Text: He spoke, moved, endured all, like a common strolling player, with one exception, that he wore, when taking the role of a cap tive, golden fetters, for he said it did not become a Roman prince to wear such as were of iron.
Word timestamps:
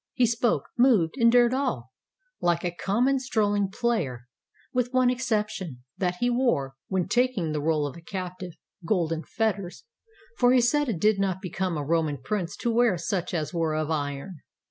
He 0.15 0.25
spoke, 0.25 0.63
moved, 0.79 1.13
endured 1.17 1.53
all, 1.53 1.91
like 2.39 2.63
a 2.63 2.71
common 2.71 3.19
strolling 3.19 3.69
player, 3.69 4.25
with 4.73 4.91
one 4.91 5.11
exception, 5.11 5.83
that 5.95 6.15
he 6.15 6.27
wore, 6.27 6.73
when 6.87 7.07
taking 7.07 7.51
the 7.51 7.61
role 7.61 7.85
of 7.85 7.95
a 7.95 8.01
cap 8.01 8.39
tive, 8.39 8.53
golden 8.83 9.23
fetters, 9.23 9.83
for 10.39 10.53
he 10.53 10.59
said 10.59 10.89
it 10.89 10.99
did 10.99 11.19
not 11.19 11.39
become 11.39 11.77
a 11.77 11.85
Roman 11.85 12.17
prince 12.17 12.57
to 12.61 12.71
wear 12.73 12.97
such 12.97 13.31
as 13.31 13.53
were 13.53 13.75
of 13.75 13.91
iron. 13.91 14.39